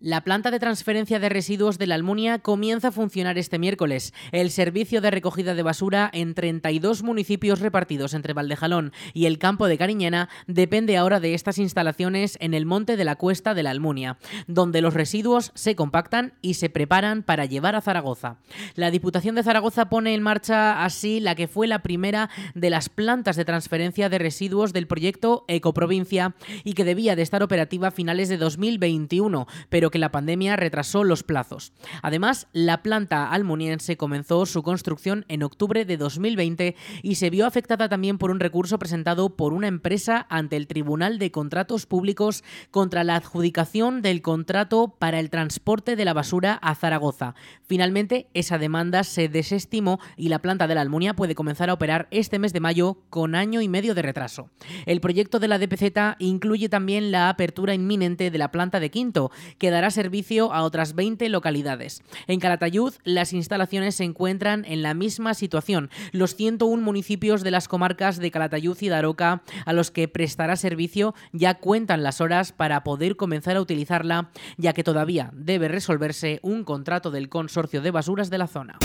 La 0.00 0.20
planta 0.20 0.52
de 0.52 0.60
transferencia 0.60 1.18
de 1.18 1.28
residuos 1.28 1.76
de 1.76 1.88
la 1.88 1.96
Almunia 1.96 2.38
comienza 2.38 2.88
a 2.88 2.92
funcionar 2.92 3.36
este 3.36 3.58
miércoles. 3.58 4.14
El 4.30 4.52
servicio 4.52 5.00
de 5.00 5.10
recogida 5.10 5.56
de 5.56 5.64
basura 5.64 6.08
en 6.12 6.34
32 6.34 7.02
municipios 7.02 7.58
repartidos 7.58 8.14
entre 8.14 8.32
Valdejalón 8.32 8.92
y 9.12 9.26
el 9.26 9.38
campo 9.38 9.66
de 9.66 9.76
Cariñena 9.76 10.28
depende 10.46 10.96
ahora 10.96 11.18
de 11.18 11.34
estas 11.34 11.58
instalaciones 11.58 12.38
en 12.40 12.54
el 12.54 12.64
monte 12.64 12.96
de 12.96 13.04
la 13.04 13.16
Cuesta 13.16 13.54
de 13.54 13.64
la 13.64 13.70
Almunia, 13.70 14.18
donde 14.46 14.82
los 14.82 14.94
residuos 14.94 15.50
se 15.56 15.74
compactan 15.74 16.32
y 16.42 16.54
se 16.54 16.70
preparan 16.70 17.24
para 17.24 17.46
llevar 17.46 17.74
a 17.74 17.80
Zaragoza. 17.80 18.36
La 18.76 18.92
Diputación 18.92 19.34
de 19.34 19.42
Zaragoza 19.42 19.88
pone 19.88 20.14
en 20.14 20.22
marcha 20.22 20.84
así 20.84 21.18
la 21.18 21.34
que 21.34 21.48
fue 21.48 21.66
la 21.66 21.82
primera 21.82 22.30
de 22.54 22.70
las 22.70 22.88
plantas 22.88 23.34
de 23.34 23.44
transferencia 23.44 24.08
de 24.08 24.18
residuos 24.18 24.72
del 24.72 24.86
proyecto 24.86 25.44
Ecoprovincia 25.48 26.36
y 26.62 26.74
que 26.74 26.84
debía 26.84 27.16
de 27.16 27.22
estar 27.22 27.42
operativa 27.42 27.88
a 27.88 27.90
finales 27.90 28.28
de 28.28 28.36
2021, 28.36 29.48
pero 29.68 29.87
que 29.90 29.98
la 29.98 30.10
pandemia 30.10 30.56
retrasó 30.56 31.04
los 31.04 31.22
plazos. 31.22 31.72
Además, 32.02 32.48
la 32.52 32.82
planta 32.82 33.30
almuniense 33.30 33.96
comenzó 33.96 34.46
su 34.46 34.62
construcción 34.62 35.24
en 35.28 35.42
octubre 35.42 35.84
de 35.84 35.96
2020 35.96 36.76
y 37.02 37.14
se 37.16 37.30
vio 37.30 37.46
afectada 37.46 37.88
también 37.88 38.18
por 38.18 38.30
un 38.30 38.40
recurso 38.40 38.78
presentado 38.78 39.36
por 39.36 39.52
una 39.52 39.68
empresa 39.68 40.26
ante 40.30 40.56
el 40.56 40.66
Tribunal 40.66 41.18
de 41.18 41.30
Contratos 41.30 41.86
Públicos 41.86 42.44
contra 42.70 43.04
la 43.04 43.16
adjudicación 43.16 44.02
del 44.02 44.22
contrato 44.22 44.94
para 44.98 45.20
el 45.20 45.30
transporte 45.30 45.96
de 45.96 46.04
la 46.04 46.14
basura 46.14 46.54
a 46.54 46.74
Zaragoza. 46.74 47.34
Finalmente, 47.66 48.28
esa 48.34 48.58
demanda 48.58 49.04
se 49.04 49.28
desestimó 49.28 50.00
y 50.16 50.28
la 50.28 50.40
planta 50.40 50.66
de 50.66 50.74
la 50.74 50.80
Almunia 50.80 51.14
puede 51.14 51.34
comenzar 51.34 51.70
a 51.70 51.74
operar 51.74 52.08
este 52.10 52.38
mes 52.38 52.52
de 52.52 52.60
mayo 52.60 52.98
con 53.10 53.34
año 53.34 53.60
y 53.60 53.68
medio 53.68 53.94
de 53.94 54.02
retraso. 54.02 54.50
El 54.86 55.00
proyecto 55.00 55.38
de 55.38 55.48
la 55.48 55.58
DPZ 55.58 56.16
incluye 56.18 56.68
también 56.68 57.10
la 57.10 57.28
apertura 57.28 57.74
inminente 57.74 58.30
de 58.30 58.38
la 58.38 58.50
planta 58.50 58.80
de 58.80 58.90
Quinto, 58.90 59.30
que 59.58 59.70
dará 59.78 59.92
servicio 59.92 60.52
a 60.52 60.64
otras 60.64 60.96
20 60.96 61.28
localidades. 61.28 62.02
En 62.26 62.40
Calatayud, 62.40 62.94
las 63.04 63.32
instalaciones 63.32 63.94
se 63.94 64.02
encuentran 64.02 64.64
en 64.64 64.82
la 64.82 64.92
misma 64.92 65.34
situación. 65.34 65.88
Los 66.10 66.34
101 66.34 66.82
municipios 66.82 67.44
de 67.44 67.52
las 67.52 67.68
comarcas 67.68 68.18
de 68.18 68.32
Calatayud 68.32 68.76
y 68.80 68.88
Daroca 68.88 69.42
a 69.66 69.72
los 69.72 69.92
que 69.92 70.08
prestará 70.08 70.56
servicio 70.56 71.14
ya 71.32 71.54
cuentan 71.54 72.02
las 72.02 72.20
horas 72.20 72.50
para 72.50 72.82
poder 72.82 73.14
comenzar 73.14 73.56
a 73.56 73.60
utilizarla, 73.60 74.30
ya 74.56 74.72
que 74.72 74.82
todavía 74.82 75.30
debe 75.32 75.68
resolverse 75.68 76.40
un 76.42 76.64
contrato 76.64 77.12
del 77.12 77.28
consorcio 77.28 77.80
de 77.80 77.92
basuras 77.92 78.30
de 78.30 78.38
la 78.38 78.48
zona. 78.48 78.78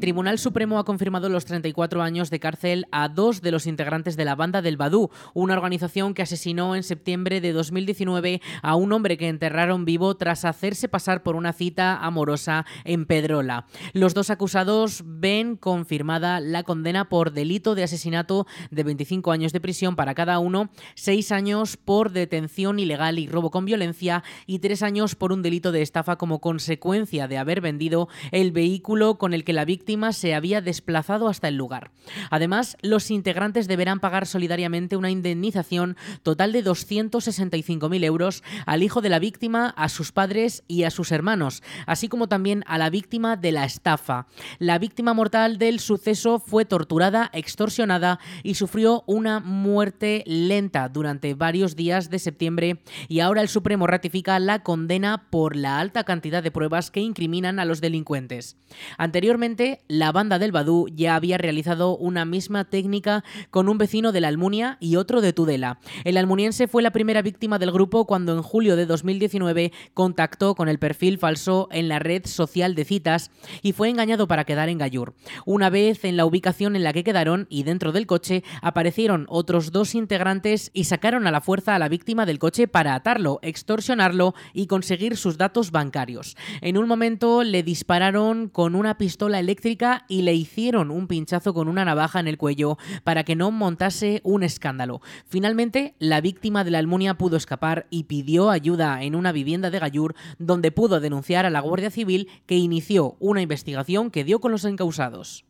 El 0.00 0.06
Tribunal 0.06 0.38
Supremo 0.38 0.78
ha 0.78 0.86
confirmado 0.86 1.28
los 1.28 1.44
34 1.44 2.00
años 2.00 2.30
de 2.30 2.40
cárcel 2.40 2.86
a 2.90 3.10
dos 3.10 3.42
de 3.42 3.50
los 3.50 3.66
integrantes 3.66 4.16
de 4.16 4.24
la 4.24 4.34
banda 4.34 4.62
del 4.62 4.78
Badú, 4.78 5.10
una 5.34 5.52
organización 5.52 6.14
que 6.14 6.22
asesinó 6.22 6.74
en 6.74 6.84
septiembre 6.84 7.42
de 7.42 7.52
2019 7.52 8.40
a 8.62 8.76
un 8.76 8.94
hombre 8.94 9.18
que 9.18 9.28
enterraron 9.28 9.84
vivo 9.84 10.16
tras 10.16 10.46
hacerse 10.46 10.88
pasar 10.88 11.22
por 11.22 11.36
una 11.36 11.52
cita 11.52 11.98
amorosa 11.98 12.64
en 12.84 13.04
Pedrola. 13.04 13.66
Los 13.92 14.14
dos 14.14 14.30
acusados 14.30 15.02
ven 15.04 15.56
confirmada 15.56 16.40
la 16.40 16.62
condena 16.62 17.10
por 17.10 17.34
delito 17.34 17.74
de 17.74 17.82
asesinato 17.82 18.46
de 18.70 18.84
25 18.84 19.32
años 19.32 19.52
de 19.52 19.60
prisión 19.60 19.96
para 19.96 20.14
cada 20.14 20.38
uno, 20.38 20.70
6 20.94 21.30
años 21.30 21.76
por 21.76 22.10
detención 22.10 22.78
ilegal 22.78 23.18
y 23.18 23.28
robo 23.28 23.50
con 23.50 23.66
violencia 23.66 24.24
y 24.46 24.60
3 24.60 24.82
años 24.82 25.14
por 25.14 25.30
un 25.30 25.42
delito 25.42 25.72
de 25.72 25.82
estafa 25.82 26.16
como 26.16 26.40
consecuencia 26.40 27.28
de 27.28 27.36
haber 27.36 27.60
vendido 27.60 28.08
el 28.30 28.50
vehículo 28.50 29.18
con 29.18 29.34
el 29.34 29.44
que 29.44 29.52
la 29.52 29.66
víctima 29.66 29.89
se 30.12 30.34
había 30.34 30.60
desplazado 30.60 31.28
hasta 31.28 31.48
el 31.48 31.56
lugar. 31.56 31.90
Además, 32.30 32.76
los 32.82 33.10
integrantes 33.10 33.68
deberán 33.68 34.00
pagar 34.00 34.26
solidariamente 34.26 34.96
una 34.96 35.10
indemnización 35.10 35.96
total 36.22 36.52
de 36.52 36.64
265.000 36.64 38.04
euros 38.04 38.42
al 38.66 38.82
hijo 38.82 39.00
de 39.00 39.08
la 39.08 39.18
víctima, 39.18 39.70
a 39.76 39.88
sus 39.88 40.12
padres 40.12 40.62
y 40.68 40.84
a 40.84 40.90
sus 40.90 41.12
hermanos, 41.12 41.62
así 41.86 42.08
como 42.08 42.28
también 42.28 42.62
a 42.66 42.78
la 42.78 42.90
víctima 42.90 43.36
de 43.36 43.52
la 43.52 43.64
estafa. 43.64 44.26
La 44.58 44.78
víctima 44.78 45.14
mortal 45.14 45.58
del 45.58 45.80
suceso 45.80 46.38
fue 46.38 46.64
torturada, 46.64 47.30
extorsionada 47.32 48.20
y 48.42 48.54
sufrió 48.54 49.02
una 49.06 49.40
muerte 49.40 50.22
lenta 50.26 50.88
durante 50.88 51.34
varios 51.34 51.76
días 51.76 52.10
de 52.10 52.18
septiembre 52.18 52.82
y 53.08 53.20
ahora 53.20 53.42
el 53.42 53.48
Supremo 53.48 53.86
ratifica 53.86 54.38
la 54.38 54.62
condena 54.62 55.28
por 55.30 55.56
la 55.56 55.80
alta 55.80 56.04
cantidad 56.04 56.42
de 56.42 56.50
pruebas 56.50 56.90
que 56.90 57.00
incriminan 57.00 57.58
a 57.58 57.64
los 57.64 57.80
delincuentes. 57.80 58.56
Anteriormente, 58.98 59.79
la 59.88 60.12
banda 60.12 60.38
del 60.38 60.52
Badú 60.52 60.88
ya 60.94 61.14
había 61.14 61.38
realizado 61.38 61.96
una 61.96 62.24
misma 62.24 62.64
técnica 62.64 63.24
con 63.50 63.68
un 63.68 63.78
vecino 63.78 64.12
de 64.12 64.20
la 64.20 64.28
Almunia 64.28 64.76
y 64.80 64.96
otro 64.96 65.20
de 65.20 65.32
Tudela. 65.32 65.78
El 66.04 66.16
almuniense 66.16 66.68
fue 66.68 66.82
la 66.82 66.90
primera 66.90 67.22
víctima 67.22 67.58
del 67.58 67.72
grupo 67.72 68.06
cuando 68.06 68.34
en 68.34 68.42
julio 68.42 68.76
de 68.76 68.86
2019 68.86 69.72
contactó 69.94 70.54
con 70.54 70.68
el 70.68 70.78
perfil 70.78 71.18
falso 71.18 71.68
en 71.72 71.88
la 71.88 71.98
red 71.98 72.26
social 72.26 72.74
de 72.74 72.84
citas 72.84 73.30
y 73.62 73.72
fue 73.72 73.88
engañado 73.88 74.28
para 74.28 74.44
quedar 74.44 74.68
en 74.68 74.78
Gallur. 74.78 75.14
Una 75.46 75.70
vez 75.70 76.04
en 76.04 76.16
la 76.16 76.26
ubicación 76.26 76.76
en 76.76 76.84
la 76.84 76.92
que 76.92 77.04
quedaron 77.04 77.46
y 77.48 77.62
dentro 77.62 77.92
del 77.92 78.06
coche 78.06 78.44
aparecieron 78.62 79.26
otros 79.28 79.72
dos 79.72 79.94
integrantes 79.94 80.70
y 80.74 80.84
sacaron 80.84 81.26
a 81.26 81.30
la 81.30 81.40
fuerza 81.40 81.74
a 81.74 81.78
la 81.78 81.88
víctima 81.88 82.26
del 82.26 82.38
coche 82.38 82.68
para 82.68 82.94
atarlo, 82.94 83.38
extorsionarlo 83.42 84.34
y 84.52 84.66
conseguir 84.66 85.16
sus 85.16 85.38
datos 85.38 85.70
bancarios. 85.70 86.36
En 86.60 86.78
un 86.78 86.86
momento 86.86 87.42
le 87.42 87.62
dispararon 87.62 88.48
con 88.48 88.74
una 88.74 88.98
pistola 88.98 89.38
eléctrica 89.38 89.69
y 90.08 90.22
le 90.22 90.34
hicieron 90.34 90.90
un 90.90 91.06
pinchazo 91.06 91.54
con 91.54 91.68
una 91.68 91.84
navaja 91.84 92.18
en 92.18 92.26
el 92.26 92.38
cuello 92.38 92.76
para 93.04 93.22
que 93.24 93.36
no 93.36 93.50
montase 93.50 94.20
un 94.24 94.42
escándalo. 94.42 95.00
Finalmente, 95.26 95.94
la 95.98 96.20
víctima 96.20 96.64
de 96.64 96.72
la 96.72 96.78
almunia 96.78 97.14
pudo 97.14 97.36
escapar 97.36 97.86
y 97.88 98.04
pidió 98.04 98.50
ayuda 98.50 99.02
en 99.02 99.14
una 99.14 99.32
vivienda 99.32 99.70
de 99.70 99.78
Gallur 99.78 100.14
donde 100.38 100.72
pudo 100.72 100.98
denunciar 100.98 101.46
a 101.46 101.50
la 101.50 101.60
Guardia 101.60 101.90
Civil 101.90 102.28
que 102.46 102.56
inició 102.56 103.16
una 103.20 103.42
investigación 103.42 104.10
que 104.10 104.24
dio 104.24 104.40
con 104.40 104.50
los 104.50 104.64
encausados. 104.64 105.44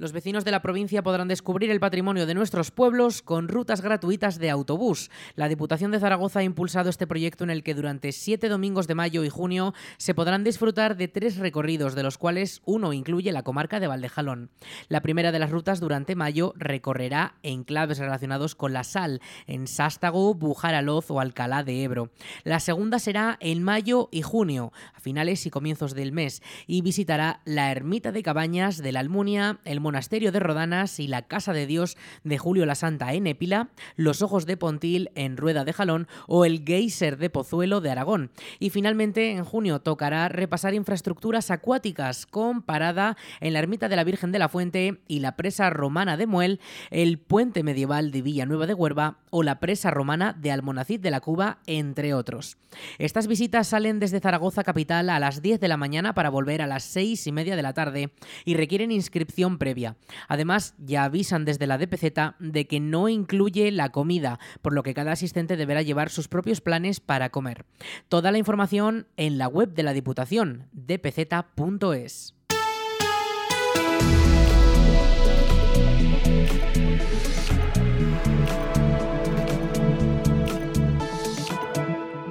Los 0.00 0.12
vecinos 0.12 0.46
de 0.46 0.50
la 0.50 0.62
provincia 0.62 1.02
podrán 1.02 1.28
descubrir 1.28 1.70
el 1.70 1.78
patrimonio 1.78 2.24
de 2.24 2.32
nuestros 2.32 2.70
pueblos 2.70 3.20
con 3.20 3.48
rutas 3.48 3.82
gratuitas 3.82 4.38
de 4.38 4.48
autobús. 4.48 5.10
La 5.34 5.46
Diputación 5.46 5.90
de 5.90 6.00
Zaragoza 6.00 6.38
ha 6.38 6.42
impulsado 6.42 6.88
este 6.88 7.06
proyecto 7.06 7.44
en 7.44 7.50
el 7.50 7.62
que 7.62 7.74
durante 7.74 8.12
siete 8.12 8.48
domingos 8.48 8.86
de 8.86 8.94
mayo 8.94 9.24
y 9.24 9.28
junio 9.28 9.74
se 9.98 10.14
podrán 10.14 10.42
disfrutar 10.42 10.96
de 10.96 11.08
tres 11.08 11.36
recorridos, 11.36 11.94
de 11.94 12.02
los 12.02 12.16
cuales 12.16 12.62
uno 12.64 12.94
incluye 12.94 13.30
la 13.30 13.42
comarca 13.42 13.78
de 13.78 13.88
Valdejalón. 13.88 14.48
La 14.88 15.02
primera 15.02 15.32
de 15.32 15.38
las 15.38 15.50
rutas 15.50 15.80
durante 15.80 16.16
mayo 16.16 16.54
recorrerá 16.56 17.34
enclaves 17.42 17.98
relacionados 17.98 18.54
con 18.54 18.72
la 18.72 18.84
sal, 18.84 19.20
en 19.46 19.66
Sástago, 19.66 20.32
Bujaraloz 20.32 21.10
o 21.10 21.20
Alcalá 21.20 21.62
de 21.62 21.82
Ebro. 21.82 22.10
La 22.42 22.60
segunda 22.60 23.00
será 23.00 23.36
en 23.38 23.62
mayo 23.62 24.08
y 24.10 24.22
junio, 24.22 24.72
a 24.94 25.00
finales 25.00 25.44
y 25.44 25.50
comienzos 25.50 25.92
del 25.94 26.12
mes, 26.12 26.42
y 26.66 26.80
visitará 26.80 27.42
la 27.44 27.70
ermita 27.70 28.12
de 28.12 28.22
Cabañas 28.22 28.78
de 28.78 28.92
la 28.92 29.00
Almunia, 29.00 29.58
el 29.66 29.80
Monasterio 29.90 30.30
de 30.30 30.38
Rodanas 30.38 31.00
y 31.00 31.08
la 31.08 31.22
Casa 31.22 31.52
de 31.52 31.66
Dios 31.66 31.96
de 32.22 32.38
Julio 32.38 32.64
la 32.64 32.76
Santa 32.76 33.12
en 33.12 33.26
Épila, 33.26 33.70
los 33.96 34.22
Ojos 34.22 34.46
de 34.46 34.56
Pontil 34.56 35.10
en 35.16 35.36
Rueda 35.36 35.64
de 35.64 35.72
Jalón 35.72 36.06
o 36.28 36.44
el 36.44 36.62
Geyser 36.64 37.18
de 37.18 37.28
Pozuelo 37.28 37.80
de 37.80 37.90
Aragón. 37.90 38.30
Y 38.60 38.70
finalmente 38.70 39.32
en 39.32 39.44
junio 39.44 39.80
tocará 39.80 40.28
repasar 40.28 40.74
infraestructuras 40.74 41.50
acuáticas 41.50 42.24
con 42.26 42.62
parada 42.62 43.16
en 43.40 43.52
la 43.52 43.58
Ermita 43.58 43.88
de 43.88 43.96
la 43.96 44.04
Virgen 44.04 44.30
de 44.30 44.38
la 44.38 44.48
Fuente 44.48 45.00
y 45.08 45.18
la 45.18 45.34
presa 45.34 45.70
romana 45.70 46.16
de 46.16 46.28
Muel, 46.28 46.60
el 46.90 47.18
puente 47.18 47.64
medieval 47.64 48.12
de 48.12 48.22
Villanueva 48.22 48.68
de 48.68 48.74
Huerva 48.74 49.18
o 49.30 49.42
la 49.42 49.58
presa 49.58 49.90
romana 49.90 50.34
de 50.34 50.52
Almonacid 50.52 51.00
de 51.00 51.10
la 51.10 51.18
Cuba, 51.18 51.58
entre 51.66 52.14
otros. 52.14 52.58
Estas 52.98 53.26
visitas 53.26 53.66
salen 53.66 53.98
desde 53.98 54.20
Zaragoza 54.20 54.62
capital 54.62 55.10
a 55.10 55.18
las 55.18 55.42
10 55.42 55.58
de 55.58 55.66
la 55.66 55.76
mañana 55.76 56.14
para 56.14 56.30
volver 56.30 56.62
a 56.62 56.68
las 56.68 56.84
6 56.84 57.26
y 57.26 57.32
media 57.32 57.56
de 57.56 57.62
la 57.62 57.74
tarde 57.74 58.12
y 58.44 58.54
requieren 58.54 58.92
inscripción 58.92 59.58
previa 59.58 59.79
Además, 60.28 60.74
ya 60.78 61.04
avisan 61.04 61.44
desde 61.44 61.66
la 61.66 61.78
DPZ 61.78 62.36
de 62.38 62.66
que 62.66 62.80
no 62.80 63.08
incluye 63.08 63.70
la 63.70 63.90
comida, 63.90 64.38
por 64.62 64.72
lo 64.72 64.82
que 64.82 64.94
cada 64.94 65.12
asistente 65.12 65.56
deberá 65.56 65.82
llevar 65.82 66.10
sus 66.10 66.28
propios 66.28 66.60
planes 66.60 67.00
para 67.00 67.30
comer. 67.30 67.64
Toda 68.08 68.32
la 68.32 68.38
información 68.38 69.06
en 69.16 69.38
la 69.38 69.48
web 69.48 69.72
de 69.74 69.82
la 69.82 69.92
Diputación, 69.92 70.68
dpz.es. 70.72 72.39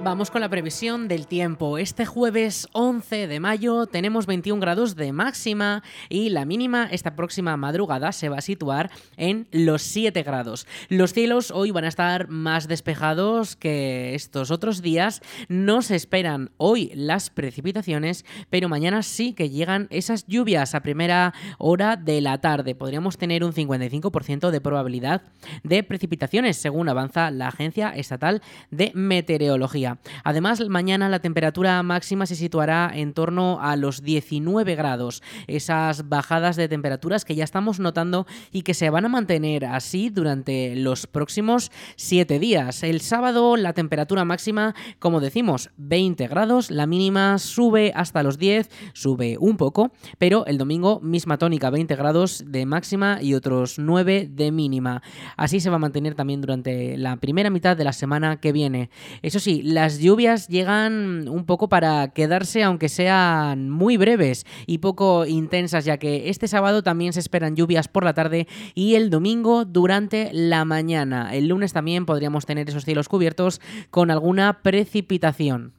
Vamos 0.10 0.32
con 0.32 0.42
la 0.42 0.50
previsión 0.50 1.08
del 1.08 1.28
tiempo. 1.28 1.78
Este 1.78 2.04
jueves 2.04 2.68
11 2.72 3.28
de 3.28 3.40
mayo 3.40 3.86
tenemos 3.86 4.26
21 4.26 4.60
grados 4.60 4.96
de 4.96 5.14
máxima 5.14 5.84
y 6.10 6.30
la 6.30 6.46
mínima 6.46 6.88
esta 6.90 7.16
próxima 7.16 7.56
madrugada 7.58 8.12
se 8.12 8.28
va 8.28 8.40
a 8.40 8.42
situar 8.42 8.90
en 9.18 9.48
los 9.52 9.84
7 9.84 10.24
grados. 10.24 10.66
Los 10.88 11.14
cielos 11.14 11.52
hoy 11.52 11.70
van 11.70 11.84
a 11.84 11.90
estar 11.90 12.28
más 12.28 12.68
despejados 12.68 13.56
que 13.56 14.16
estos 14.16 14.50
otros 14.50 14.82
días. 14.82 15.22
No 15.48 15.84
se 15.84 15.96
esperan 15.96 16.50
hoy 16.58 16.92
las 16.96 17.30
precipitaciones, 17.30 18.26
pero 18.50 18.68
mañana 18.68 19.04
sí 19.04 19.34
que 19.34 19.52
llegan 19.52 19.86
esas 19.92 20.26
lluvias 20.26 20.74
a 20.74 20.82
primera 20.82 21.36
hora 21.60 21.98
de 21.98 22.20
la 22.22 22.40
tarde. 22.40 22.74
Podríamos 22.74 23.20
tener 23.20 23.44
un 23.44 23.54
55% 23.54 24.50
de 24.50 24.60
probabilidad 24.60 25.22
de 25.64 25.84
precipitaciones 25.84 26.58
según 26.58 26.90
avanza 26.90 27.30
la 27.30 27.50
Agencia 27.50 27.92
Estatal 27.92 28.42
de 28.72 28.92
Meteorología. 28.96 29.99
Además, 30.24 30.68
mañana 30.70 31.10
la 31.10 31.20
temperatura 31.20 31.82
máxima 31.84 32.26
se 32.26 32.36
situará 32.36 32.92
en 32.94 33.14
torno 33.14 33.60
a 33.62 33.76
los 33.76 34.02
19 34.04 34.76
grados. 34.76 35.22
Esas 35.48 36.10
bajadas 36.10 36.56
de 36.56 36.68
temperaturas 36.68 37.26
que 37.26 37.36
ya 37.36 37.44
estamos 37.44 37.80
notando 37.80 38.26
y 38.52 38.64
que 38.64 38.74
se 38.74 38.90
van 38.90 39.06
a 39.06 39.10
mantener 39.10 39.66
así 39.66 40.10
durante 40.10 40.76
los 40.76 41.08
próximos 41.08 41.72
7 41.96 42.40
días. 42.40 42.84
El 42.84 43.02
sábado 43.02 43.58
la 43.58 43.74
temperatura 43.74 44.26
máxima, 44.26 44.76
como 45.00 45.20
decimos, 45.20 45.70
20 45.78 46.28
grados, 46.28 46.72
la 46.72 46.88
mínima 46.88 47.38
sube 47.40 47.92
hasta 47.96 48.24
los 48.24 48.38
10, 48.38 48.70
sube 48.94 49.38
un 49.40 49.58
poco, 49.58 49.92
pero 50.18 50.46
el 50.46 50.58
domingo 50.58 51.00
misma 51.02 51.38
tónica, 51.38 51.70
20 51.70 51.96
grados 51.96 52.44
de 52.48 52.66
máxima 52.66 53.20
y 53.22 53.34
otros 53.34 53.80
9 53.80 54.30
de 54.32 54.52
mínima. 54.52 55.02
Así 55.38 55.60
se 55.60 55.70
va 55.70 55.78
a 55.78 55.80
mantener 55.80 56.16
también 56.16 56.42
durante 56.42 56.98
la 56.98 57.18
primera 57.18 57.50
mitad 57.50 57.78
de 57.78 57.84
la 57.84 57.94
semana 57.94 58.38
que 58.38 58.52
viene. 58.52 58.90
Eso 59.22 59.40
sí, 59.40 59.62
las 59.80 60.00
lluvias 60.00 60.50
llegan 60.50 61.30
un 61.30 61.46
poco 61.46 61.70
para 61.70 62.10
quedarse, 62.10 62.64
aunque 62.64 62.90
sean 62.90 63.70
muy 63.70 63.96
breves 63.96 64.46
y 64.68 64.80
poco 64.80 65.26
intensas, 65.26 65.86
ya 65.86 65.96
que 65.96 66.30
este 66.30 66.50
sábado 66.50 66.84
también 66.84 67.14
se 67.14 67.22
esperan 67.22 67.56
lluvias 67.56 67.88
por 67.88 68.04
la 68.04 68.14
tarde 68.14 68.46
y 68.76 68.96
el 68.96 69.10
domingo 69.10 69.64
durante 69.64 70.32
la 70.34 70.66
mañana. 70.66 71.34
El 71.34 71.48
lunes 71.48 71.72
también 71.72 72.06
podríamos 72.06 72.46
tener 72.46 72.68
esos 72.68 72.84
cielos 72.84 73.08
cubiertos 73.08 73.62
con 73.90 74.12
alguna 74.12 74.62
precipitación. 74.62 75.79